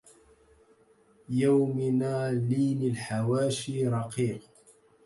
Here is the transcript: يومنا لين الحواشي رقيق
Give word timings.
يومنا 1.29 2.31
لين 2.31 2.91
الحواشي 2.91 3.87
رقيق 3.87 4.39